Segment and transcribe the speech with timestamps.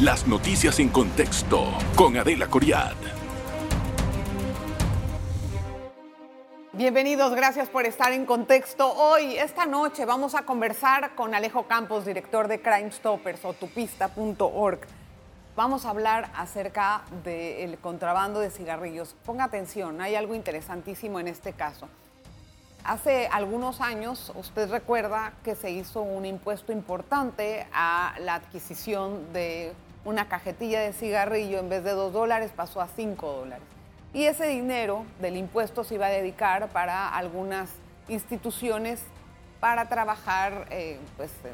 [0.00, 1.64] Las noticias en contexto
[1.94, 2.96] con Adela Coriad.
[6.72, 8.92] Bienvenidos, gracias por estar en contexto.
[8.92, 14.80] Hoy, esta noche, vamos a conversar con Alejo Campos, director de Crime Stoppers o tupista.org.
[15.54, 19.14] Vamos a hablar acerca del contrabando de cigarrillos.
[19.24, 21.88] Ponga atención, hay algo interesantísimo en este caso.
[22.84, 29.72] Hace algunos años, usted recuerda que se hizo un impuesto importante a la adquisición de
[30.04, 33.64] una cajetilla de cigarrillo, en vez de dos dólares pasó a cinco dólares.
[34.12, 37.70] Y ese dinero del impuesto se iba a dedicar para algunas
[38.08, 39.00] instituciones
[39.60, 41.52] para trabajar eh, pues, eh,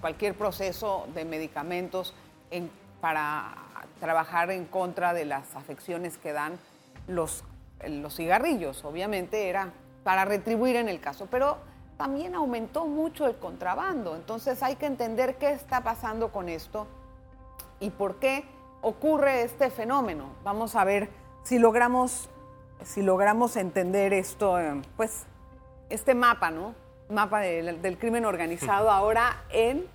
[0.00, 2.14] cualquier proceso de medicamentos
[2.50, 3.54] en para
[3.98, 6.58] trabajar en contra de las afecciones que dan
[7.06, 7.44] los,
[7.86, 8.84] los cigarrillos.
[8.84, 9.72] Obviamente era
[10.04, 11.58] para retribuir en el caso, pero
[11.96, 14.16] también aumentó mucho el contrabando.
[14.16, 16.86] Entonces hay que entender qué está pasando con esto
[17.78, 18.44] y por qué
[18.80, 20.30] ocurre este fenómeno.
[20.42, 21.10] Vamos a ver
[21.42, 22.30] si logramos,
[22.82, 25.26] si logramos entender esto, eh, pues
[25.90, 26.74] este mapa, ¿no?
[27.08, 29.86] Mapa del crimen organizado ahora en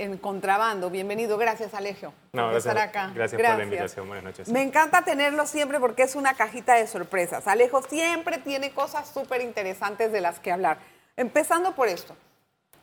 [0.00, 0.88] en contrabando.
[0.88, 3.12] Bienvenido, gracias Alejo por estar acá.
[3.14, 4.48] Gracias, por la invitación, buenas noches.
[4.48, 7.46] Me encanta tenerlo siempre porque es una cajita de sorpresas.
[7.46, 10.78] Alejo siempre tiene cosas súper interesantes de las que hablar.
[11.16, 12.16] Empezando por esto,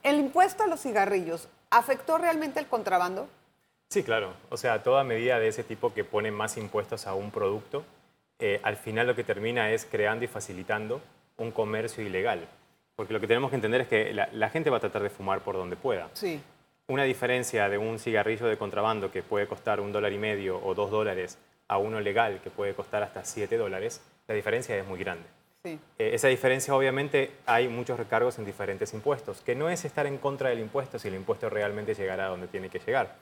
[0.03, 3.27] ¿el impuesto a los cigarrillos afectó realmente el contrabando?
[3.89, 4.33] Sí, claro.
[4.49, 7.83] O sea, toda medida de ese tipo que pone más impuestos a un producto,
[8.37, 11.01] eh, al final lo que termina es creando y facilitando
[11.37, 12.47] un comercio ilegal.
[12.95, 15.09] Porque lo que tenemos que entender es que la, la gente va a tratar de
[15.09, 16.09] fumar por donde pueda.
[16.13, 16.41] Sí
[16.87, 20.73] una diferencia de un cigarrillo de contrabando que puede costar un dólar y medio o
[20.73, 24.99] dos dólares a uno legal que puede costar hasta siete dólares, la diferencia es muy
[24.99, 25.25] grande.
[25.65, 25.79] Sí.
[25.99, 30.17] Eh, esa diferencia, obviamente, hay muchos recargos en diferentes impuestos, que no es estar en
[30.17, 33.15] contra del impuesto si el impuesto realmente llegará a donde tiene que llegar.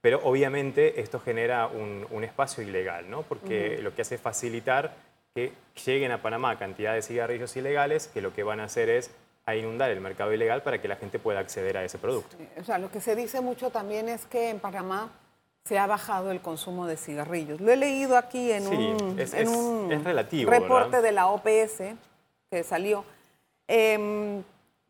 [0.00, 3.22] Pero obviamente esto genera un, espacio ilegal, ¿no?
[3.22, 4.94] porque lo que hace es facilitar
[5.34, 5.52] que
[5.84, 9.10] lleguen a Panamá cantidad de cigarrillos ilegales que lo que van a hacer es
[9.48, 12.36] a inundar el mercado ilegal para que la gente pueda acceder a ese producto.
[12.60, 15.10] o sea, lo que se dice mucho también es que en Panamá
[15.64, 17.58] se ha bajado el consumo de cigarrillos.
[17.58, 19.32] Lo he leído aquí en un, es,
[20.04, 21.94] relativo, reporte de la OPS
[22.50, 23.06] que salió.
[23.66, 24.42] Em,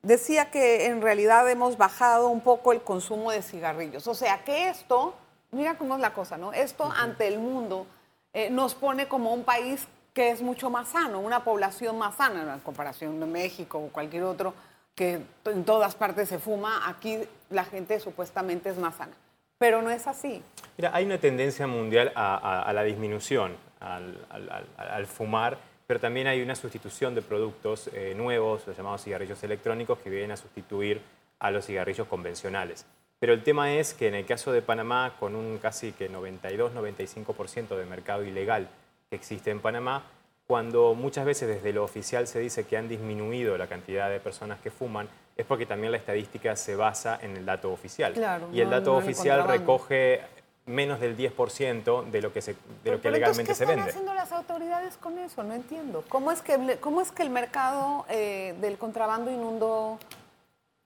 [0.03, 4.09] decía que en realidad hemos bajado un poco el consumo de cigarrillos.
[4.09, 5.15] O sea, que esto,
[5.53, 6.53] mira cómo es la cosa, ¿no?
[6.53, 7.87] Esto ante el mundo
[8.33, 9.87] eh, nos pone como un país
[10.19, 14.25] que es mucho más sano, una población más sana en comparación de México o cualquier
[14.25, 14.53] otro
[14.97, 17.21] que en todas partes se fuma, aquí
[17.51, 19.13] la gente supuestamente es más sana.
[19.59, 20.43] Pero no es así.
[20.77, 25.57] Mira, hay una tendencia mundial a, la disminución, al, fumar,
[25.87, 30.33] pero también hay una sustitución de productos eh, nuevos, los llamados cigarrillos electrónicos, que vienen
[30.33, 31.01] a sustituir
[31.39, 32.87] a los cigarrillos convencionales.
[33.21, 37.77] Pero el tema es que en el caso de Panamá, con un casi que 92-95%
[37.77, 38.67] de mercado ilegal
[39.09, 40.03] que existe en Panamá,
[40.47, 44.61] cuando muchas veces desde lo oficial se dice que han disminuido la cantidad de personas
[44.61, 48.15] que fuman, es porque también la estadística se basa en el dato oficial.
[48.53, 50.21] y el dato oficial recoge
[50.67, 52.55] menos del 10% de lo que, se,
[52.85, 53.85] de lo que legalmente se vende.
[53.85, 55.43] ¿Qué están haciendo las autoridades con eso?
[55.43, 56.05] No entiendo.
[56.09, 59.99] ¿Cómo es que, cómo es que el mercado eh, del contrabando inundó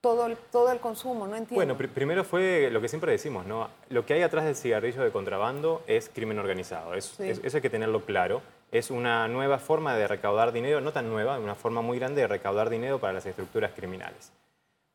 [0.02, 1.26] todo el, todo el consumo?
[1.26, 1.54] No entiendo.
[1.54, 3.70] Bueno, primero fue lo que siempre decimos, ¿no?
[3.88, 6.92] Lo que hay atrás del cigarrillo de contrabando es crimen organizado.
[6.94, 8.42] eso hay que tenerlo claro
[8.72, 12.26] es una nueva forma de recaudar dinero, no tan nueva, una forma muy grande de
[12.26, 14.32] recaudar dinero para las estructuras criminales.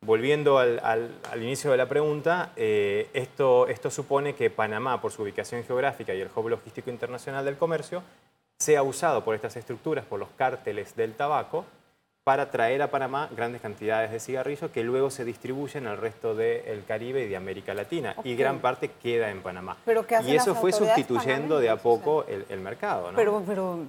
[0.01, 5.63] Volviendo al, inicio de la pregunta, eh, esto, esto supone que Panamá, por su ubicación
[5.63, 8.01] geográfica y el hub logístico internacional del comercio,
[8.57, 11.66] sea usado por estas estructuras, por los cárteles del tabaco,
[12.28, 16.84] para traer a Panamá grandes cantidades de cigarrillos que luego se distribuyen al resto del
[16.86, 18.18] Caribe y de América Latina.
[18.26, 19.78] Y gran parte queda en Panamá.
[20.26, 23.12] y eso fue sustituyendo de a poco el, mercado.
[23.12, 23.16] ¿no?
[23.16, 23.80] Pero, pero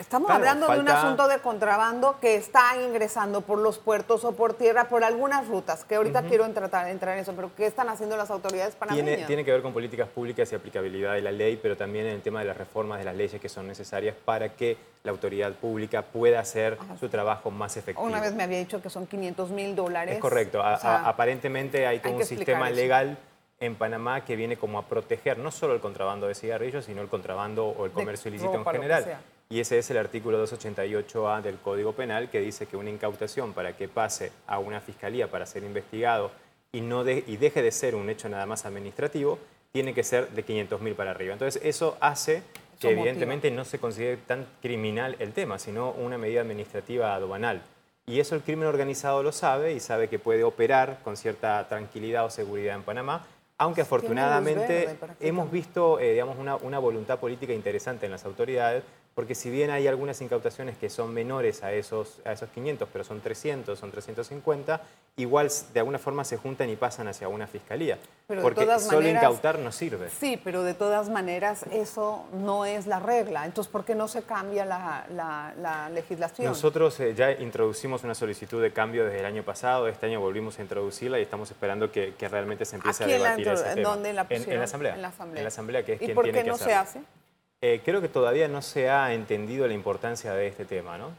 [0.00, 4.54] Estamos hablando de un asunto de contrabando que está ingresando por los puertos o por
[4.54, 8.16] tierra, por algunas rutas, que ahorita quiero entrar, entrar, en eso, pero ¿qué están haciendo
[8.16, 9.06] las autoridades panameñas?
[9.06, 12.14] Tiene, tiene que ver con políticas públicas y aplicabilidad de la ley, pero también en
[12.14, 15.52] el tema de las reformas de las leyes que son necesarias para que la autoridad
[15.52, 18.06] pública pueda hacer su trabajo más efectivo.
[18.06, 20.14] Una vez me había dicho que son 500 mil dólares.
[20.14, 20.62] Es correcto.
[20.62, 23.18] aparentemente hay todo un sistema legal
[23.60, 27.08] en Panamá que viene como a proteger no solo el contrabando de cigarrillos, sino el
[27.08, 29.18] contrabando o el comercio ilícito en general.
[29.52, 33.76] Y ese es el artículo 288A del Código Penal que dice que una incautación para
[33.76, 36.30] que pase a una fiscalía para ser investigado
[36.72, 39.38] y, no y deje de ser un hecho nada más administrativo,
[39.70, 41.34] tiene que ser de 500.000 para arriba.
[41.34, 42.42] Entonces eso hace
[42.80, 47.60] que evidentemente no se considere tan criminal el tema, sino una medida administrativa aduanal.
[48.06, 52.24] Y eso el crimen organizado lo sabe y sabe que puede operar con cierta tranquilidad
[52.24, 53.26] o seguridad en Panamá,
[53.58, 58.82] aunque afortunadamente hemos visto eh, digamos, una, una voluntad política interesante en las autoridades
[59.14, 63.04] porque si bien hay algunas incautaciones que son menores a esos, a esos 500, pero
[63.04, 64.80] son 300, son 350,
[65.16, 67.98] igual de alguna forma se juntan y pasan hacia una fiscalía.
[68.26, 70.08] porque solo incautar no sirve.
[70.08, 73.44] Sí, pero de todas maneras eso no es la regla.
[73.44, 76.48] Entonces, ¿por qué no se cambia la, legislación?
[76.48, 80.58] Nosotros eh, ya introducimos una solicitud de cambio desde el año pasado, este año volvimos
[80.58, 83.90] a introducirla y estamos esperando que, realmente se empiece a debatir ese tema.
[83.90, 84.94] ¿Dónde la en, en, la asamblea.
[84.94, 85.40] En la asamblea.
[85.40, 87.00] En la asamblea, que es ¿Y quien por qué no se hace?
[87.64, 91.10] Eh, creo que todavía no se ha entendido la importancia de este tema, ¿no?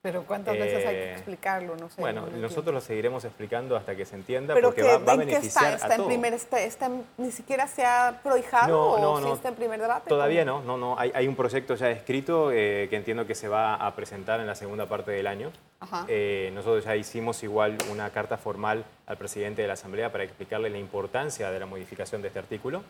[0.00, 1.76] Pero ¿cuántas veces hay que eh, explicarlo?
[1.76, 2.00] No sé.
[2.00, 5.88] Bueno, nosotros lo seguiremos explicando hasta que se entienda porque va, a beneficiar está?
[5.88, 10.08] ¿Está En primer, está, ¿Ni siquiera se ha prohijado no, o está en primer debate?
[10.08, 10.98] Todavía no, no, no.
[10.98, 14.54] Hay, un proyecto ya escrito eh, que entiendo que se va a presentar en la
[14.54, 15.52] segunda parte del año.
[15.82, 20.78] nosotros ya hicimos igual una carta formal al presidente de la Asamblea para explicarle la
[20.78, 22.82] importancia de la modificación de este artículo.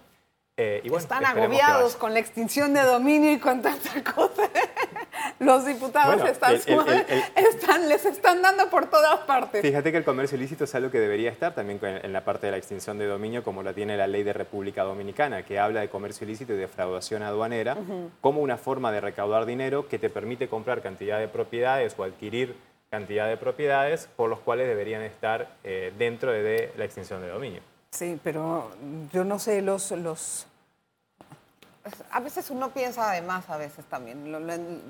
[0.62, 4.42] Eh, están agobiados con la extinción de dominio y con tanta cosa.
[5.38, 9.62] Los diputados están, les están dando por todas partes.
[9.62, 12.50] Fíjate que el comercio ilícito es algo que debería estar también en la parte de
[12.50, 15.88] la extinción de dominio, como la tiene la ley de República Dominicana, que habla de
[15.88, 17.78] comercio ilícito y defraudación aduanera
[18.20, 22.54] como una forma de recaudar dinero que te permite comprar cantidad de propiedades o adquirir
[22.90, 27.62] cantidad de propiedades por los cuales deberían estar eh, dentro de la extinción de dominio.
[27.92, 28.70] Sí, pero
[29.12, 30.46] yo no sé, los, los
[32.10, 34.24] a veces uno piensa además, a veces también,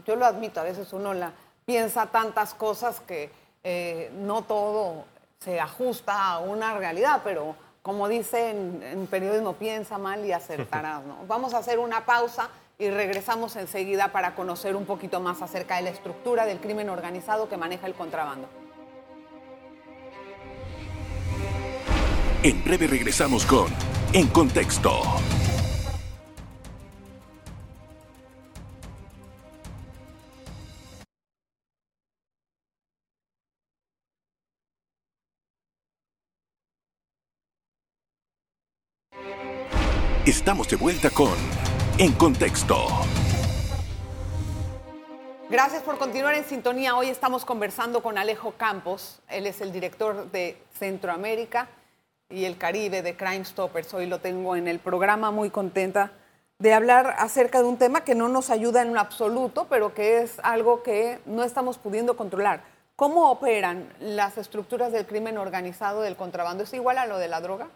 [0.07, 1.33] yo lo admito, a veces uno la,
[1.65, 3.31] piensa tantas cosas que
[3.63, 5.05] eh, no todo
[5.39, 11.05] se ajusta a una realidad, pero como dicen en, periodismo, piensa mal y acertarás.
[11.05, 11.19] ¿no?
[11.29, 15.83] Vamos a hacer una pausa y regresamos enseguida para conocer un poquito más acerca de
[15.83, 18.49] la estructura del crimen organizado que maneja el contrabando.
[22.43, 23.67] En breve regresamos con
[24.15, 25.03] En Contexto.
[40.51, 41.33] Estamos de vuelta con
[41.97, 42.75] En Contexto.
[45.49, 46.97] Gracias por continuar en sintonía.
[46.97, 49.21] Hoy estamos conversando con Alejo Campos.
[49.29, 51.69] Él es el director de Centroamérica
[52.29, 53.95] y el Caribe de Crime Stoppers.
[53.95, 56.11] Hoy lo tengo en el programa muy contenta
[56.59, 60.41] de hablar acerca de un tema que no nos ayuda en absoluto, pero que es
[60.43, 62.65] algo que no estamos pudiendo controlar.
[62.97, 66.65] ¿Cómo operan las estructuras del crimen organizado del contrabando?
[66.65, 67.69] ¿Es igual a lo de la droga?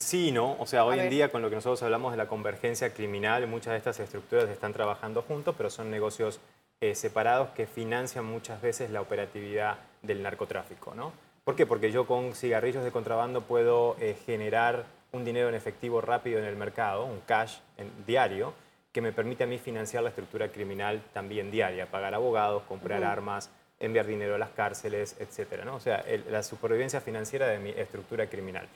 [0.00, 0.56] Sí, no.
[0.58, 3.72] O sea, hoy en día con lo que nosotros hablamos de la convergencia criminal, muchas
[3.72, 6.40] de estas estructuras están trabajando juntos, pero son negocios
[6.80, 11.12] eh, separados que financian muchas veces la operatividad del narcotráfico, ¿no?
[11.44, 11.66] ¿Por qué?
[11.66, 16.46] Porque yo con cigarrillos de contrabando puedo eh, generar un dinero en efectivo rápido en
[16.46, 18.54] el mercado, un cash en, diario,
[18.92, 23.50] que me permite a mí financiar la estructura criminal también diaria, pagar abogados, comprar armas,
[23.78, 25.62] enviar dinero a las cárceles, etc.
[25.64, 25.76] ¿no?
[25.76, 28.66] O sea, la supervivencia financiera de mi estructura criminal.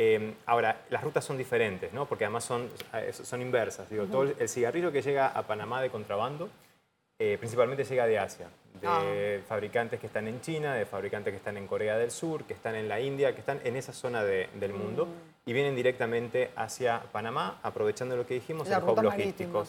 [0.00, 2.06] Em, ahora, las rutas son diferentes, ¿no?
[2.06, 3.90] porque además son, eh, son inversas.
[3.90, 6.48] Digo, todo el cigarrillo que llega a Panamá de contrabando
[7.20, 8.46] eh, principalmente llega de Asia,
[8.80, 9.44] de ah.
[9.48, 12.76] fabricantes que están en China, de fabricantes que están en Corea del Sur, que están
[12.76, 15.50] en la India, que están en esa zona del mundo mm.
[15.50, 19.64] y vienen directamente hacia Panamá, aprovechando lo que dijimos, el hub logístico.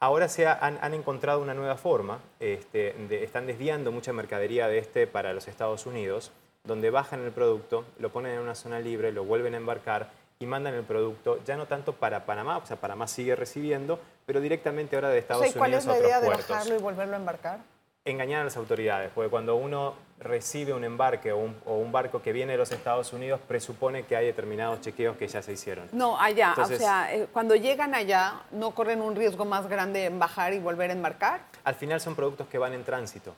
[0.00, 2.92] Ahora se han, encontrado una nueva forma, este,
[3.22, 6.32] están desviando mucha mercadería de este para los Estados Unidos,
[6.64, 10.46] donde bajan el producto, lo ponen en una zona libre, lo vuelven a embarcar y
[10.46, 14.96] mandan el producto ya no tanto para Panamá, o sea, Panamá sigue recibiendo, pero directamente
[14.96, 17.58] ahora de Estados Unidos ¿Cuál es la idea de bajarlo y volverlo a embarcar?
[18.06, 22.52] Engañar a las autoridades, porque cuando uno recibe un embarque o un, barco que viene
[22.52, 25.88] de los Estados Unidos, presupone que hay determinados chequeos que ya se hicieron.
[25.92, 30.18] No, allá, o sea, eh, cuando llegan allá, ¿no corren un riesgo más grande en
[30.18, 31.40] bajar y volver a embarcar?
[31.62, 33.34] Al final son productos que van en tránsito.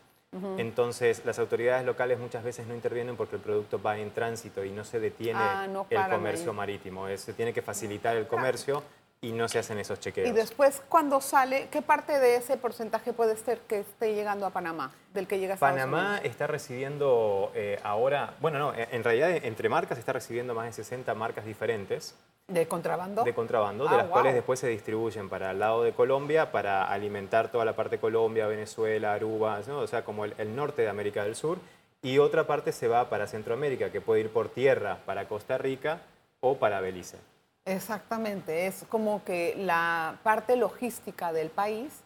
[0.58, 4.70] Entonces, las autoridades locales muchas veces no intervienen porque el producto va en tránsito y
[4.70, 7.06] no se detiene ah, el comercio marítimo.
[7.16, 8.82] se tiene que facilitar el comercio
[9.20, 10.28] y no se hacen esos chequeos.
[10.28, 14.50] Y después, cuando sale, ¿qué parte de ese porcentaje puede ser que esté llegando a
[14.50, 19.68] Panamá, del que llega a Panamá está recibiendo eh, ahora, bueno, no, en realidad entre
[19.68, 22.14] marcas está recibiendo más de 60 marcas diferentes.
[22.48, 23.24] ¿De contrabando?
[23.24, 26.88] De contrabando, de ah, las cuales después se distribuyen para el lado de Colombia, para
[26.88, 31.24] alimentar toda la parte de Colombia, Venezuela, Aruba, o sea, como el, norte de América
[31.24, 31.58] del Sur.
[32.02, 36.02] Y otra parte se va para Centroamérica, que puede ir por tierra para Costa Rica
[36.38, 37.18] o para Belice.
[37.66, 42.04] Exactamente, es como que la parte logística del país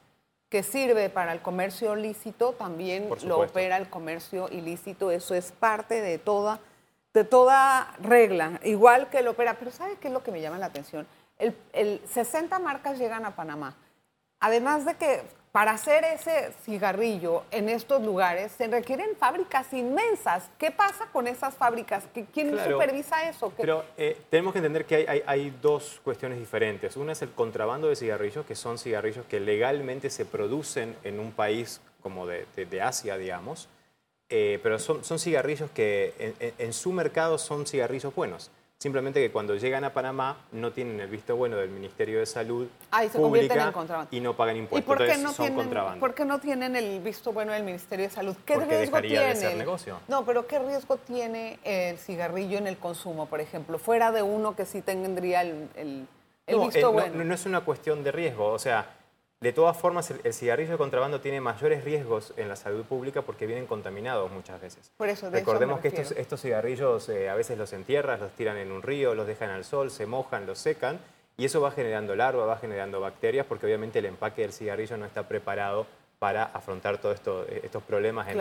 [0.49, 5.11] que sirve para el comercio lícito, también lo opera el comercio ilícito.
[5.11, 6.61] Eso es parte de toda,
[7.13, 9.59] de toda regla, igual que lo opera.
[9.59, 11.07] Pero ¿sabe qué es lo que me llama la atención?
[11.39, 13.77] El, el 60 marcas llegan a Panamá.
[14.41, 20.49] Además de que para hacer ese cigarrillo en estos lugares se requieren fábricas inmensas.
[20.59, 22.05] ¿Qué pasa con esas fábricas?
[22.33, 23.53] ¿Quién supervisa eso?
[23.57, 26.97] Pero eh, tenemos que entender que hay, dos cuestiones diferentes.
[26.97, 31.33] Una es el contrabando de cigarrillos, que son cigarrillos que legalmente se producen en un
[31.33, 32.47] país como de,
[32.81, 33.69] Asia, digamos,
[34.29, 38.51] eh, pero son, cigarrillos que en su mercado son cigarrillos buenos.
[38.81, 42.67] Simplemente que cuando llegan a Panamá no tienen el visto bueno del Ministerio de Salud
[43.13, 43.75] pública
[44.11, 44.83] y no pagan impuestos.
[44.83, 48.11] ¿Y por qué, no tienen, por qué no tienen el visto bueno del Ministerio de
[48.11, 48.35] Salud?
[48.47, 49.55] ¿Qué riesgo tiene?
[49.55, 50.01] negocio.
[50.09, 53.79] No, pero ¿qué riesgo tiene el cigarrillo en el consumo, por ejemplo?
[53.79, 56.07] Fuera de uno que sí tendría el,
[56.47, 57.23] visto eh, bueno.
[57.23, 58.47] no es una cuestión de riesgo.
[58.47, 58.89] O sea,
[59.41, 63.47] de todas formas, el, cigarrillo de contrabando tiene mayores riesgos en la salud pública porque
[63.47, 64.93] vienen contaminados muchas veces.
[64.99, 68.83] Por eso, Recordemos que estos, cigarrillos eh, a veces los entierras, los tiran en un
[68.83, 71.01] río, los dejan al sol, se mojan, los secan
[71.39, 75.07] y eso va generando larva, va generando bacterias porque obviamente el empaque del cigarrillo no
[75.07, 75.87] está preparado
[76.19, 78.39] para afrontar todos esto, eh, estos problemas en,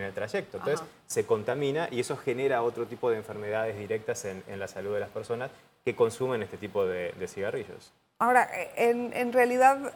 [0.00, 0.58] el, trayecto.
[0.58, 5.00] Entonces se contamina y eso genera otro tipo de enfermedades directas en, la salud de
[5.00, 5.50] las personas
[5.84, 7.92] que consumen este tipo de, cigarrillos.
[8.20, 9.92] Ahora, en, en realidad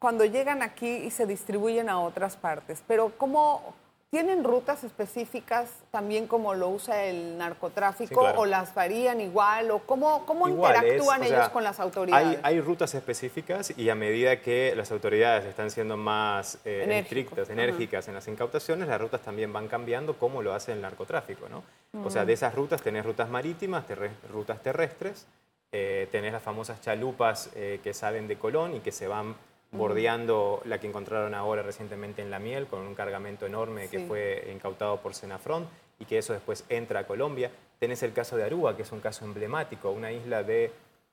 [0.00, 2.82] cuando llegan aquí y se distribuyen a otras partes.
[2.88, 3.74] Pero ¿cómo
[4.10, 10.24] tienen rutas específicas también como lo usa el narcotráfico o las varían igual o cómo,
[10.24, 12.40] cómo interactúan ellos con las autoridades?
[12.42, 18.08] Hay, rutas específicas y a medida que las autoridades están siendo más eh, estrictas, enérgicas
[18.08, 21.46] en las incautaciones, las rutas también van cambiando como lo hace el narcotráfico.
[21.50, 21.62] ¿no?
[22.02, 23.84] O sea, de esas rutas tenés rutas marítimas,
[24.32, 25.26] rutas terrestres,
[25.72, 29.36] eh, tenés las famosas chalupas eh, que salen de Colón y que se van
[29.72, 34.50] bordeando la que encontraron ahora recientemente en La Miel, con un cargamento enorme que fue
[34.52, 37.50] incautado por Senafront y que eso después entra a Colombia.
[37.78, 40.72] Tenés el caso de Aruba, que es un caso emblemático, una isla de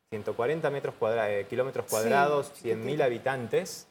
[0.10, 3.88] 140 metros eh, kilómetros cuadrados, 100.000 habitantes,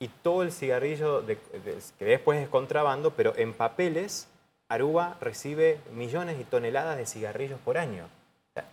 [0.00, 4.28] y todo el cigarrillo que después es contrabando, pero en papeles,
[4.68, 8.08] Aruba recibe millones de toneladas de cigarrillos por año.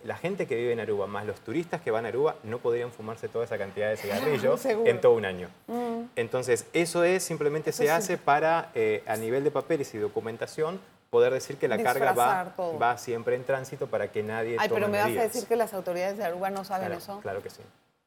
[0.03, 2.91] La gente que vive en Aruba, más los turistas que van a Aruba, no podrían
[2.91, 5.49] fumarse toda esa cantidad de cigarrillos en todo un año.
[5.65, 6.03] Mm.
[6.15, 11.33] Entonces, eso es simplemente se hace para, eh, a nivel de papeles y documentación, poder
[11.33, 14.99] decir que la carga va, va, siempre en tránsito para que nadie Ay, pero me
[14.99, 17.19] vas a decir que las autoridades de Aruba no saben eso.
[17.21, 17.61] Claro que sí.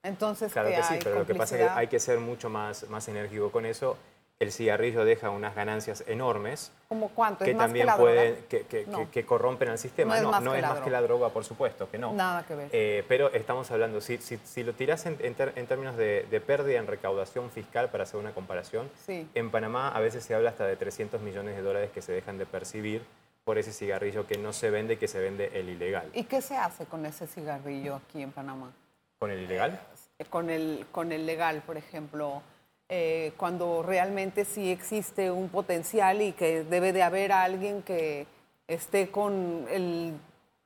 [0.04, 2.88] Entonces, claro que sí, pero lo que pasa es que hay que ser mucho más,
[2.88, 3.96] más enérgico con eso
[4.40, 6.72] el cigarrillo deja unas ganancias enormes.
[6.88, 7.44] ¿Cómo cuánto?
[7.44, 10.20] Que también pueden, que, corrompen al sistema.
[10.20, 12.12] No, no, es, más, que la droga, por supuesto, que no.
[12.12, 12.68] Nada que ver.
[12.72, 17.90] Eh, pero estamos hablando, si, si, lo tiras en, términos de, pérdida en recaudación fiscal,
[17.90, 21.62] para hacer una comparación, en Panamá a veces se habla hasta de 300 millones de
[21.62, 23.02] dólares que se dejan de percibir
[23.44, 26.10] por ese cigarrillo que no se vende, que se vende el ilegal.
[26.14, 28.72] ¿Y qué se hace con ese cigarrillo aquí en Panamá?
[29.18, 29.78] ¿Con el ilegal?
[30.18, 32.42] Eh, con, el, con el legal, por ejemplo
[32.88, 38.26] eh, cuando realmente sí existe un potencial y que debe de haber alguien que
[38.68, 40.14] esté con el...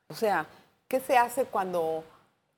[0.09, 0.45] O sea,
[0.87, 2.03] ¿qué se hace cuando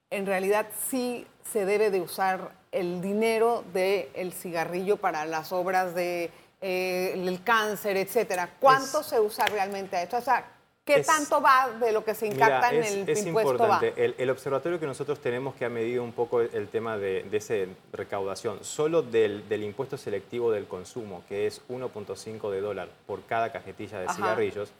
[0.09, 6.31] en realidad sí se debe de usar el dinero del cigarrillo para las obras de
[6.61, 8.55] eh, el cáncer, etcétera?
[8.59, 10.17] ¿Cuánto se usa realmente a esto?
[10.17, 10.45] O sea,
[10.95, 13.93] ¿Qué tanto va de lo que se incapta en el es importante.
[14.17, 17.55] El, observatorio que nosotros tenemos que ha medido un poco el, tema de, esa
[17.91, 23.99] recaudación, solo del, impuesto selectivo del consumo, que es 1.5 de dólar por cada cajetilla
[23.99, 24.71] de cigarrillos,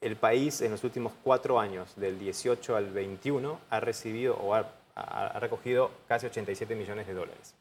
[0.00, 4.70] el país en los últimos cuatro años, del 18 al 21, ha recibido o ha,
[5.38, 7.54] recogido casi 87 millones de dólares.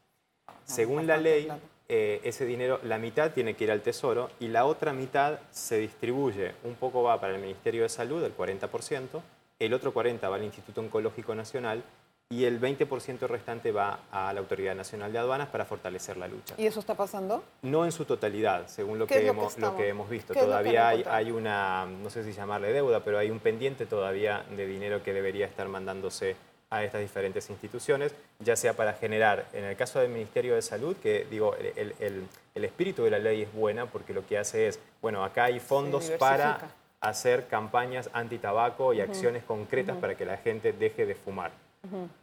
[0.65, 1.47] Según la ley,
[1.89, 5.77] eh, ese dinero, la mitad tiene que ir al Tesoro y la otra mitad se
[5.77, 6.53] distribuye.
[6.63, 9.21] Un poco va para el Ministerio de Salud, el 40%,
[9.59, 11.83] el otro 40% va al Instituto Oncológico Nacional
[12.29, 16.55] y el 20% restante va a la Autoridad Nacional de Aduanas para fortalecer la lucha.
[16.57, 17.41] ¿Y eso está pasando?
[17.61, 20.33] No en su totalidad, según lo, que hemos, lo, que hemos visto.
[20.33, 24.65] Todavía hay, hay, una, no sé si llamarle deuda, pero hay un pendiente todavía de
[24.67, 26.35] dinero que debería estar mandándose
[26.69, 30.95] a estas diferentes instituciones, ya sea para generar, en el caso del Ministerio de Salud,
[30.97, 35.23] que digo, el, espíritu de la ley es buena porque lo que hace es, bueno,
[35.23, 36.59] acá hay fondos para
[36.99, 41.51] hacer campañas anti-tabaco y acciones concretas para que la gente deje de fumar.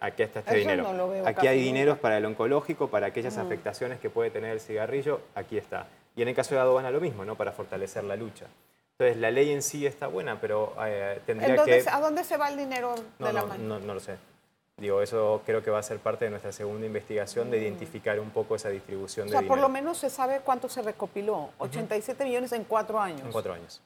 [0.01, 1.11] Aquí está este dinero.
[1.25, 5.57] aquí hay dinero para el oncológico, para aquellas afectaciones que puede tener el cigarrillo, aquí
[5.57, 5.87] está.
[6.17, 7.35] Y en el caso de aduana lo mismo, ¿no?
[7.35, 8.47] Para fortalecer la lucha.
[8.99, 11.85] Entonces, la ley en sí está buena, pero eh, tendría que...
[11.91, 13.65] ¿A dónde se va el dinero de la mano?
[13.65, 14.17] No, no lo sé.
[14.77, 18.31] Digo, eso creo que va a ser parte de nuestra segunda investigación de identificar un
[18.31, 21.51] poco esa distribución o sea, por lo menos se sabe cuánto se recopiló.
[21.59, 23.23] 87 millones en cuatro años.
[23.23, 23.81] En cuatro años.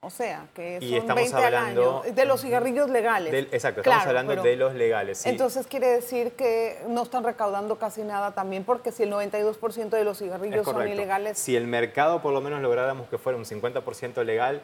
[0.00, 3.34] O sea, que son y estamos 20 hablando De los cigarrillos legales.
[3.52, 5.24] exacto, estamos hablando de los legales.
[5.26, 10.04] Entonces quiere decir que no están recaudando casi nada también, porque si el 92% de
[10.04, 11.38] los cigarrillos son ilegales.
[11.38, 14.62] Si el mercado por lo menos lográramos que fuera un 50% legal,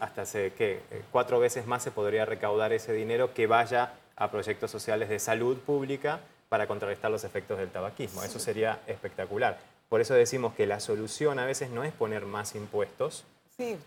[0.00, 0.80] hasta hace, ¿qué?
[1.12, 5.56] cuatro veces más se podría recaudar ese dinero que vaya a proyectos sociales de salud
[5.58, 8.22] pública para contrarrestar los efectos del tabaquismo.
[8.22, 9.58] Eso sería espectacular.
[9.88, 13.24] Por eso decimos que la solución a veces no es poner más impuestos,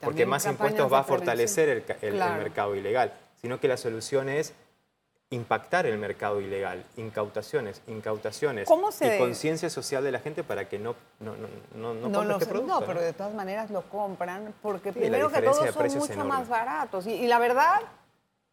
[0.02, 4.54] porque más impuestos va a fortalecer el, mercado ilegal, sino que la solución es
[5.30, 10.94] impactar el mercado ilegal, incautaciones, incautaciones y conciencia social de la gente para que no
[11.22, 15.42] no no no, no, este no pero de todas maneras lo compran porque primero que
[15.42, 17.80] todos son mucho más baratos y, la verdad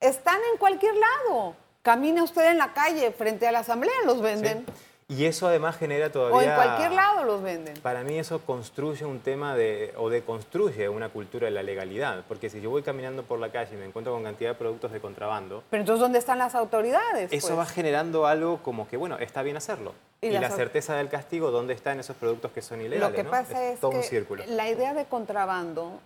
[0.01, 1.57] están en cualquier lado.
[1.89, 4.67] Camina usted en la calle frente a la asamblea los venden.
[5.09, 6.37] Y eso además genera todavía...
[6.37, 7.79] O en cualquier lado los venden.
[7.81, 12.25] Para mí eso construye un tema de, o deconstruye una cultura de la legalidad.
[12.29, 14.93] Porque si yo voy caminando por la calle y me encuentro con cantidad de productos
[14.93, 15.65] de contrabando...
[15.71, 17.33] Pero entonces, ¿dónde están las autoridades?
[17.33, 19.95] Eso va generando algo como que, bueno, está bien hacerlo.
[20.21, 23.17] Y, la, certeza del castigo, ¿dónde están esos productos que son ilegales?
[23.17, 24.45] Lo que pasa es, todo que un círculo.
[24.47, 26.01] la idea de contrabando,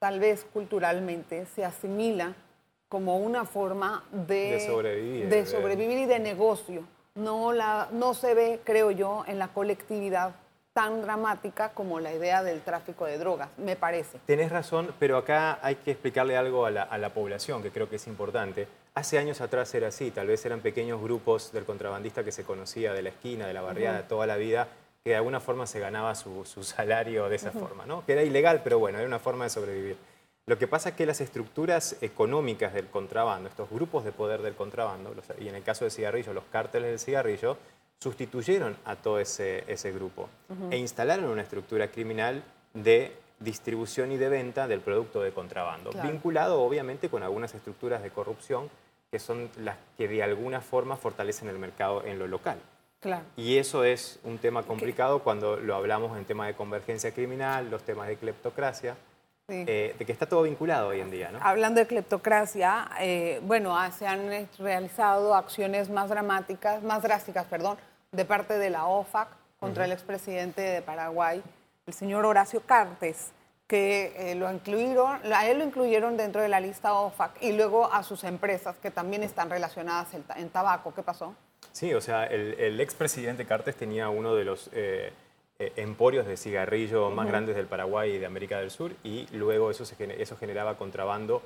[0.00, 2.34] tal vez culturalmente, se asimila
[2.92, 6.84] como una forma de, de sobrevivir, de sobrevivir y de negocio
[7.14, 10.34] no, la, no se ve, creo yo, en la colectividad
[10.74, 14.18] tan dramática como la idea del tráfico de drogas, me parece.
[14.26, 18.06] Tenés razón, pero acá hay que explicarle algo a la, población, que creo que es
[18.06, 18.68] importante.
[18.94, 22.92] Hace años atrás era así, tal vez eran pequeños grupos del contrabandista que se conocía
[22.92, 24.68] de la esquina, de la barriada, toda la vida,
[25.02, 28.04] que de alguna forma se ganaba su, salario de esa forma, ¿no?
[28.04, 29.96] Que era ilegal, pero bueno, era una forma de sobrevivir.
[30.46, 34.54] Lo que pasa es que las estructuras económicas del contrabando, estos grupos de poder del
[34.54, 37.56] contrabando, y en el caso del cigarrillo, los cárteles del cigarrillo,
[38.00, 40.28] sustituyeron a todo ese, ese grupo
[40.70, 42.42] e instalaron una estructura criminal
[42.74, 48.10] de distribución y de venta del producto de contrabando, vinculado obviamente con algunas estructuras de
[48.10, 48.68] corrupción
[49.12, 52.58] que son las que de alguna forma fortalecen el mercado en lo local.
[52.98, 53.24] Claro.
[53.36, 57.82] Y eso es un tema complicado cuando lo hablamos en tema de convergencia criminal, los
[57.82, 58.96] temas de cleptocracia.
[59.48, 61.30] Eh, de que está todo vinculado hoy en día.
[61.30, 61.38] ¿no?
[61.42, 67.76] Hablando de cleptocracia, eh, bueno, ah, se han realizado acciones más dramáticas, más drásticas, perdón,
[68.12, 69.28] de parte de la OFAC
[69.58, 71.42] contra el expresidente de Paraguay,
[71.86, 73.32] el señor Horacio Cartes,
[73.66, 77.92] que eh, lo incluyeron, a él lo incluyeron dentro de la lista OFAC y luego
[77.92, 80.94] a sus empresas que también están relacionadas en, tabaco.
[80.94, 81.34] ¿Qué pasó?
[81.72, 85.12] Sí, o sea, el, el expresidente Cartes tenía uno de los eh,
[85.76, 89.84] emporios de cigarrillo más grandes del Paraguay y de América del Sur y luego eso,
[89.84, 91.42] eso generaba contrabando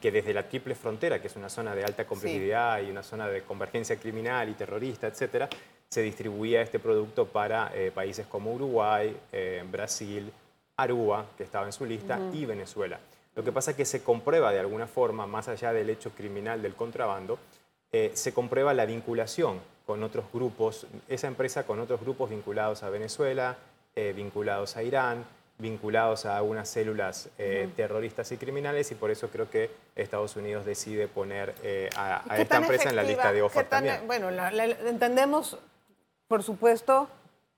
[0.00, 3.28] que desde la triple frontera, que es una zona de alta complejidad y una zona
[3.28, 5.48] de convergencia criminal y terrorista, etcétera,
[5.88, 10.32] se distribuía este producto para eh, países como Uruguay, eh, Brasil,
[10.76, 12.98] Aruba, que estaba en su lista, y Venezuela.
[13.36, 16.62] Lo que pasa es que se comprueba de alguna forma, más allá del hecho criminal
[16.62, 17.38] del contrabando,
[18.12, 23.56] se comprueba la vinculación con otros grupos, esa empresa con otros grupos vinculados a Venezuela,
[23.94, 25.24] eh, vinculados a Irán,
[25.58, 30.64] vinculados a algunas células eh, terroristas y criminales y por eso creo que Estados Unidos
[30.64, 34.06] decide poner eh, a, esta empresa en la lista de OFAC también.
[34.06, 34.30] Bueno,
[34.86, 35.58] entendemos,
[36.26, 37.08] por supuesto,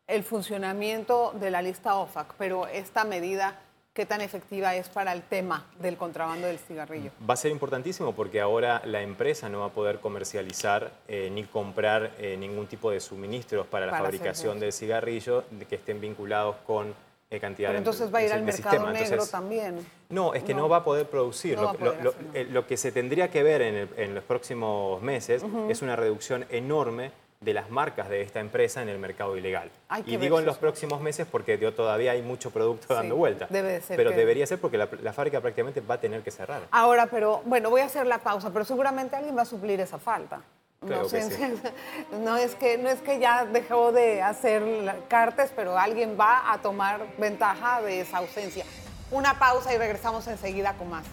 [0.07, 3.59] el funcionamiento de la lista OFAC, pero esta medida
[3.97, 7.11] qué tan efectiva es para el tema del contrabando del cigarrillo.
[7.29, 11.45] Va a ser importantísimo porque ahora la empresa no va a poder comercializar eh, ni
[11.45, 16.95] comprar eh, ningún tipo de suministros para, la fabricación del cigarrillo que estén vinculados con
[17.31, 19.79] eh, cantidad Pero entonces va a ir al mercado negro también.
[20.11, 21.59] No, es que no, va a poder producir.
[21.59, 27.13] lo, que se tendría que ver en, los próximos meses es una reducción enorme
[27.47, 29.71] de las marcas de esta empresa en el mercado ilegal.
[30.05, 33.47] Y digo en los próximos meses porque todavía hay mucho producto dando vuelta.
[33.49, 33.97] Debe ser.
[33.97, 36.63] Pero debería ser porque la, fábrica prácticamente va a tener que cerrar.
[36.73, 39.97] Ahora, pero bueno, voy a hacer la pausa, pero seguramente alguien va a suplir esa
[39.97, 40.41] falta.
[40.81, 41.03] no,
[42.19, 44.65] no, es que, no es que ya dejó de hacer
[45.09, 48.65] cartes, pero alguien va a tomar ventaja de esa ausencia.
[49.13, 51.07] Una pausa y regresamos enseguida con más.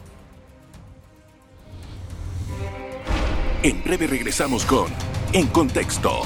[3.61, 6.21] En breve regresamos con En Contexto.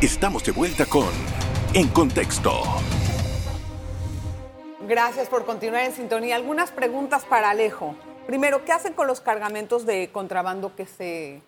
[0.00, 1.08] Estamos de vuelta con
[1.74, 2.62] En Contexto.
[4.86, 6.36] Gracias por continuar en sintonía.
[6.36, 7.96] Algunas preguntas para Alejo.
[8.28, 11.42] Primero, ¿qué hacen con los cargamentos de contrabando que se...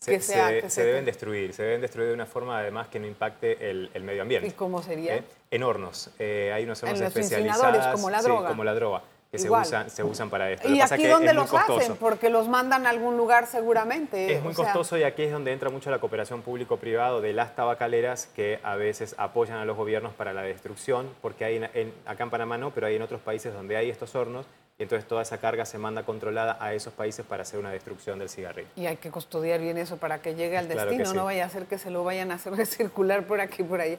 [0.00, 3.90] Se, se, deben destruir, se deben destruir de una forma además que no impacte el,
[4.02, 4.48] medio ambiente.
[4.48, 5.18] ¿Y cómo sería?
[5.18, 5.24] ¿Eh?
[5.52, 6.10] En hornos.
[6.18, 7.86] Eh, hay unos hornos en especializados.
[7.94, 8.48] como la droga.
[8.48, 9.02] como la droga.
[9.30, 10.68] Que se usan, se usan para esto.
[10.68, 11.96] ¿Y aquí dónde los hacen?
[11.96, 14.34] Porque los mandan a algún lugar seguramente.
[14.34, 18.28] Es muy costoso y aquí es donde entra mucho la cooperación público-privado de las tabacaleras
[18.34, 22.30] que a veces apoyan a los gobiernos para la destrucción, porque hay en, acá en
[22.30, 24.46] Panamá no, pero hay en otros países donde hay estos hornos
[24.78, 28.18] y entonces toda esa carga se manda controlada a esos países para hacer una destrucción
[28.18, 28.68] del cigarrillo.
[28.74, 31.66] Y hay que custodiar bien eso para que llegue al destino, no vaya a ser
[31.66, 33.98] que se lo vayan a hacer recircular por aquí y por allá.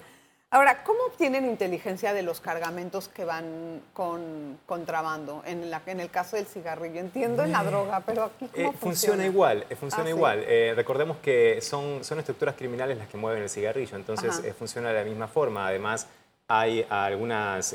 [0.53, 5.41] Ahora, ¿cómo obtienen inteligencia de los cargamentos que van con contrabando?
[5.45, 8.73] En, la, en el caso del cigarrillo, entiendo en la droga, pero aquí ¿cómo eh,
[8.77, 9.25] funciona?
[9.25, 10.43] igual, eh, funciona ah, igual.
[10.45, 14.95] Eh, recordemos que son, son estructuras criminales las que mueven el cigarrillo, entonces funciona de
[14.95, 15.65] la misma forma.
[15.65, 16.07] Además,
[16.49, 17.73] hay algunas,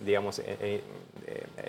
[0.00, 0.40] digamos,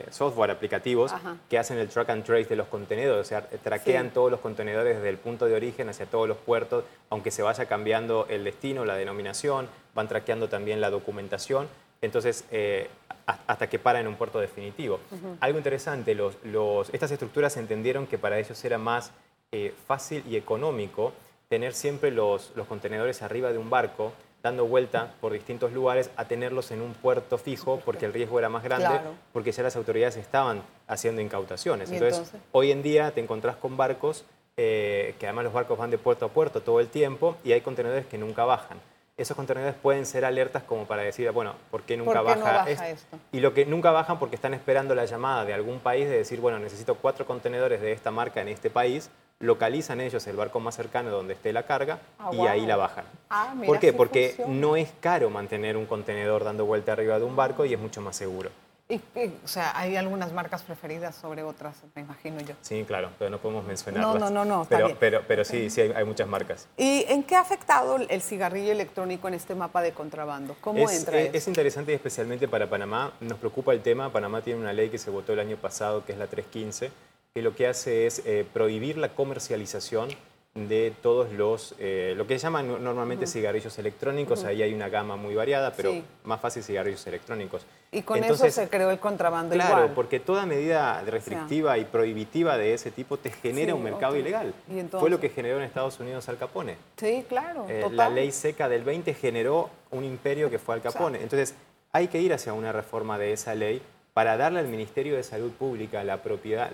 [0.09, 1.13] software aplicativos
[1.49, 4.95] que hacen el track and trace de los contenedores, o sea, traquean todos los contenedores
[4.95, 8.85] desde el punto de origen hacia todos los puertos, aunque se vaya cambiando el destino,
[8.85, 9.67] la denominación,
[9.99, 11.67] van traqueando también la documentación,
[12.01, 12.87] entonces eh,
[13.25, 14.99] hasta que para en un puerto definitivo.
[15.41, 19.11] Algo interesante, los, estas estructuras entendieron que para ellos era más
[19.51, 21.11] eh, fácil y económico
[21.49, 26.23] tener siempre los, los contenedores arriba de un barco, dando vuelta por distintos lugares a
[26.25, 29.01] tenerlos en un puerto fijo porque el riesgo era más grande,
[29.33, 31.91] porque ya las autoridades estaban haciendo incautaciones.
[31.91, 34.23] Entonces, hoy en día te encontrás con barcos,
[34.55, 37.59] eh, que además los barcos van de puerto a puerto todo el tiempo y hay
[37.61, 38.77] contenedores que nunca bajan.
[39.19, 43.19] Esos contenedores pueden ser alertas como para decir, bueno, ¿por qué nunca baja, esto?
[43.33, 46.39] Y lo que nunca bajan porque están esperando la llamada de algún país de decir,
[46.39, 50.75] bueno, necesito cuatro contenedores de esta marca en este país localizan ellos el barco más
[50.75, 53.05] cercano donde esté la carga ah, y ahí la bajan.
[53.29, 53.93] Ah, ¿Por qué?
[53.93, 57.79] Porque no es caro mantener un contenedor dando vuelta arriba de un barco y es
[57.79, 58.51] mucho más seguro.
[58.91, 58.99] Y,
[59.45, 62.55] o sea, hay algunas marcas preferidas sobre otras, me imagino yo.
[62.61, 64.15] Sí, claro, pero no podemos mencionarlas.
[64.15, 66.67] No, no, no, no pero, pero, pero, sí, sí hay, muchas marcas.
[66.75, 70.55] ¿Y en qué ha afectado el cigarrillo electrónico en este mapa de contrabando?
[70.59, 73.13] ¿Cómo entra es, es interesante y especialmente para Panamá.
[73.19, 74.11] Nos preocupa el tema.
[74.11, 76.91] Panamá tiene una ley que se votó el año pasado, que es la 315,
[77.35, 80.09] que lo que hace es eh, prohibir la comercialización
[80.55, 85.15] de todos los, eh, lo que se llaman normalmente cigarrillos electrónicos, ahí hay una gama
[85.15, 87.65] muy variada, pero más fácil cigarrillos electrónicos.
[87.91, 92.73] Y con eso se creó el contrabando Claro, porque toda medida restrictiva y prohibitiva de
[92.73, 94.53] ese tipo te genera un mercado ilegal.
[94.99, 96.77] Fue lo que generó en Estados Unidos Al Capone.
[96.97, 97.65] Sí, claro.
[97.69, 101.21] Eh, la ley seca del 20 generó un imperio que fue Al Capone.
[101.21, 101.55] Entonces,
[101.91, 103.81] hay que ir hacia una reforma de esa ley
[104.19, 106.69] para darle al Ministerio de Salud Pública la propiedad,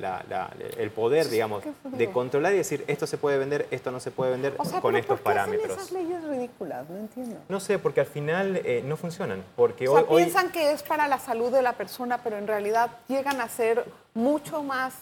[0.79, 4.31] el poder, digamos, de controlar y decir esto se puede vender, esto no se puede
[4.31, 5.77] vender con estos ¿por qué parámetros.
[5.77, 6.89] Hacen esas leyes ridículas?
[6.89, 7.37] No entiendo.
[7.47, 9.43] No sé, porque al final eh, no funcionan.
[9.55, 12.89] Porque o sea, piensan que es para la salud de la persona, pero en realidad
[13.07, 14.95] llegan a ser mucho más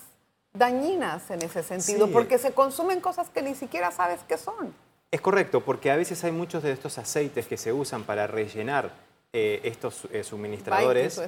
[0.52, 4.74] dañinas en ese sentido, porque se consumen cosas que ni siquiera sabes qué son.
[5.12, 8.92] Es correcto, porque a veces hay muchos de estos aceites que se usan para rellenar
[9.36, 11.20] eh, estos eh, suministradores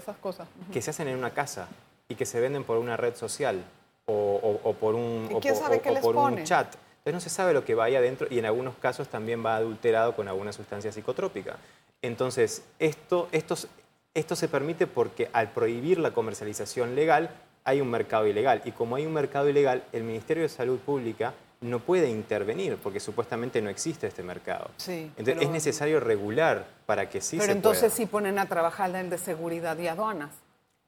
[0.72, 1.68] que se hacen en una casa
[2.08, 3.64] y que se venden por una red social
[4.06, 5.28] o, por un,
[6.02, 6.76] por un chat.
[7.00, 9.56] Entonces no se sabe lo que va ahí adentro y en algunos casos también va
[9.56, 11.58] adulterado con alguna sustancia psicotrópica.
[12.04, 13.56] Entonces, esto, esto,
[14.14, 17.32] esto se permite porque al prohibir la comercialización legal
[17.64, 18.62] hay un mercado ilegal.
[18.66, 21.34] Y como hay un mercado ilegal, el Ministerio de Salud Pública
[21.66, 24.70] no puede intervenir porque supuestamente no existe este mercado.
[24.78, 29.10] Sí, entonces es necesario regular para que sí pero entonces sí ponen a trabajar el
[29.10, 30.30] de seguridad y aduanas.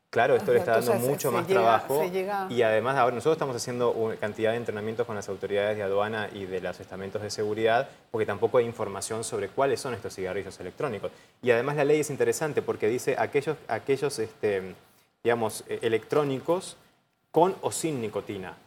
[0.10, 2.02] Claro, esto le está dando mucho más trabajo
[2.50, 6.30] y además ahora nosotros estamos haciendo una cantidad de entrenamientos con las autoridades de aduana
[6.34, 10.58] y de los estamentos de seguridad porque tampoco hay información sobre cuáles son estos cigarrillos
[10.62, 11.12] electrónicos.
[11.42, 14.76] Y además la ley es interesante porque dice aquellos, aquellos este,
[15.24, 16.78] digamos, e, electrónicos
[17.38, 18.58] con o sin nicotina.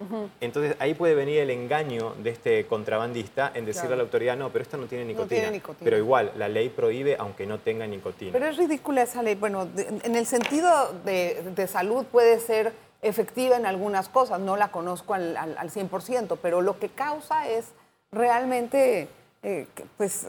[0.40, 4.50] Entonces ahí puede venir el engaño de este contrabandista en decirle a la autoridad, no,
[4.50, 5.50] pero esto no tiene, nicotina.
[5.82, 8.30] Pero igual, la ley prohíbe aunque no tenga nicotina.
[8.30, 9.34] Pero es ridícula esa ley.
[9.34, 10.70] Bueno, en el sentido
[11.04, 16.62] de, salud puede ser efectiva en algunas cosas, no la conozco al, al, 100%, pero
[16.62, 17.72] lo que causa es
[18.12, 19.08] realmente,
[19.42, 20.28] eh, pues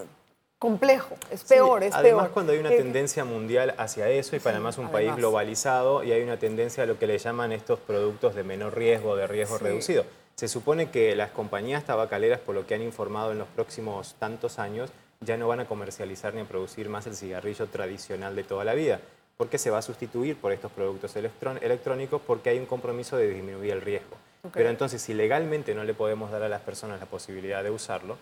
[0.61, 2.05] complejo, es peor, es peor.
[2.05, 6.11] Además, cuando hay una tendencia mundial hacia eso, y Panamá es un país globalizado, y
[6.11, 9.57] hay una tendencia a lo que le llaman estos productos de menor riesgo, de riesgo
[9.57, 10.05] reducido.
[10.35, 14.59] Se supone que las compañías tabacaleras, por lo que han informado en los próximos tantos
[14.59, 18.63] años, ya no van a comercializar ni a producir más el cigarrillo tradicional de toda
[18.63, 18.99] la vida,
[19.37, 23.71] porque se va a sustituir por estos productos electrónicos porque hay un compromiso de disminuir
[23.71, 24.15] el riesgo.
[24.53, 28.19] Pero entonces, si legalmente no le podemos dar a las personas la posibilidad de usarlo,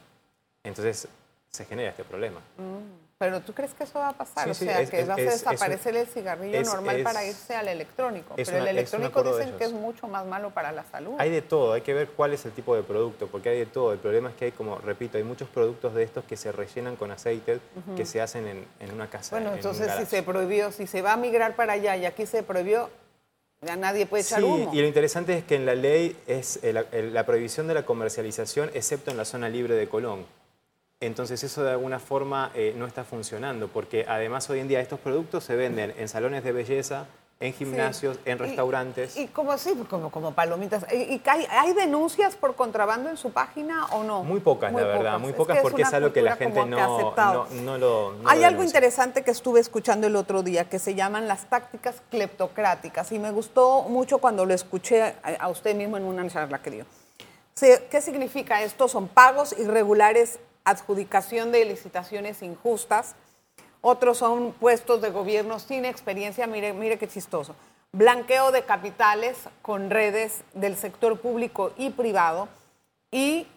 [0.64, 1.10] entonces
[1.50, 2.40] se genera este problema.
[2.58, 4.50] Mm, pero ¿tú crees que eso va a pasar?
[4.50, 8.34] o sea, que va a desaparecer el cigarrillo normal para irse al electrónico.
[8.36, 11.16] Pero el electrónico dicen que es mucho más malo para la salud.
[11.18, 13.66] Hay de todo, hay que ver cuál es el tipo de producto, porque hay de
[13.66, 13.92] todo.
[13.92, 16.96] El problema es que hay, como repito, hay muchos productos de estos que se rellenan
[16.96, 17.60] con aceite
[17.98, 19.36] que se hacen en, una casa.
[19.36, 22.42] Bueno, entonces si se prohibió, si se va a migrar para allá y aquí se
[22.42, 22.90] prohibió,
[23.62, 24.72] Ya nadie puede echar humo.
[24.74, 29.12] Y lo interesante es que en la ley es la prohibición de la comercialización, excepto
[29.12, 30.26] en la zona libre de Colón.
[31.02, 35.00] Entonces eso de alguna forma eh, no está funcionando, porque además hoy en día estos
[35.00, 37.06] productos se venden en salones de belleza,
[37.40, 39.16] en gimnasios, en restaurantes.
[39.16, 40.86] Y, como así, como, como palomitas.
[40.92, 44.26] ¿Y, hay, denuncias por contrabando en su página o no?
[44.26, 48.16] Muy pocas, la verdad, muy pocas porque es, algo que la gente no, no, lo...
[48.26, 53.14] hay algo interesante que estuve escuchando el otro día que se llaman las tácticas cleptocráticas
[53.14, 56.86] y me gustó mucho cuando lo escuché a usted mismo en una charla que dio.
[57.90, 58.90] ¿Qué significa esto?
[58.90, 63.16] Son pagos irregulares adjudicación de licitaciones injustas,
[63.82, 67.56] otros son puestos de gobierno sin experiencia, mire, mire qué chistoso,
[67.92, 72.50] blanqueo de capitales con redes del sector público y privado
[73.12, 73.48] y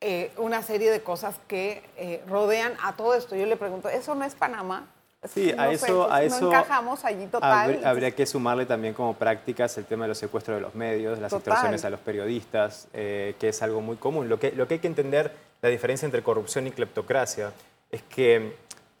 [0.00, 3.34] eh, una serie de cosas que eh, rodean a todo esto.
[3.34, 4.86] Yo le pregunto, ¿eso no es Panamá?
[5.24, 7.80] Sí, a, eso, a eso encajamos allí total.
[7.84, 11.32] Habría, que sumarle también como prácticas el tema de los secuestros de los medios, las
[11.32, 14.28] extorsiones a los periodistas, eh, que es algo muy común.
[14.28, 17.52] Lo que, lo que hay que entender, la diferencia entre corrupción y cleptocracia,
[17.90, 18.36] es que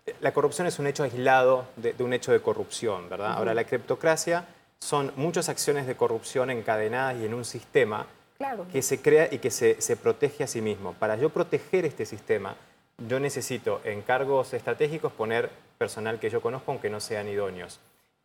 [0.06, 3.32] eh, la corrupción es un hecho aislado de, un hecho de corrupción, ¿verdad?
[3.32, 4.46] Ahora, la cleptocracia
[4.80, 8.06] son muchas acciones de corrupción encadenadas y en un sistema
[8.72, 10.94] que se crea y que se, se protege a sí mismo.
[10.94, 12.54] Para yo proteger este sistema,
[12.98, 17.80] yo necesito en cargos estratégicos poner personal que yo conozco aunque no sean idóneos.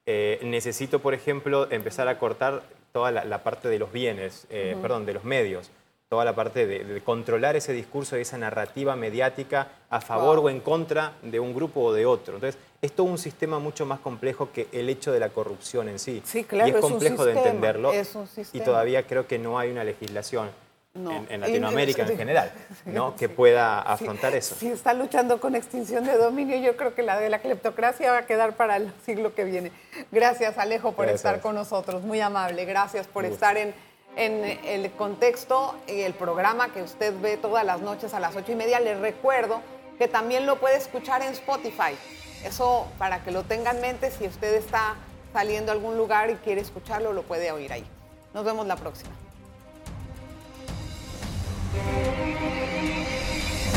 [0.06, 5.06] Eh, necesito, por ejemplo, empezar a cortar toda la, parte de los bienes, eh, perdón,
[5.06, 5.72] de los medios,
[6.14, 10.60] toda la parte de, controlar ese discurso y esa narrativa mediática a favor o en
[10.60, 12.36] contra de un grupo o de otro.
[12.36, 15.98] Entonces, es todo un sistema mucho más complejo que el hecho de la corrupción en
[15.98, 16.22] sí.
[16.24, 17.92] Sí, claro, y es complejo de entenderlo.
[17.92, 20.52] Es un y todavía creo que no hay una legislación
[20.94, 22.52] en, Latinoamérica en, general,
[22.86, 23.16] ¿no?
[23.16, 24.54] que pueda afrontar eso.
[24.54, 28.20] Si está luchando con extinción de dominio, yo creo que la de la cleptocracia va
[28.20, 29.72] a quedar para el siglo que viene.
[30.12, 32.04] Gracias, Alejo, por estar con nosotros.
[32.04, 32.66] Muy amable.
[32.66, 33.74] Gracias por estar en,
[34.16, 38.52] en el contexto y el programa que usted ve todas las noches a las ocho
[38.52, 38.80] y media.
[38.80, 39.62] Les recuerdo
[39.98, 41.96] que también lo puede escuchar en Spotify.
[42.44, 44.96] Eso para que lo tenga en mente, si usted está
[45.32, 47.86] saliendo a algún lugar y quiere escucharlo, lo puede oír ahí.
[48.34, 49.12] Nos vemos la próxima.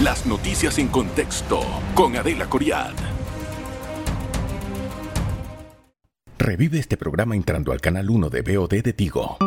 [0.03, 1.61] Las noticias en contexto
[1.95, 2.95] con Adela Coriad.
[6.39, 9.39] Revive este programa entrando al canal 1 de BOD de Tigo.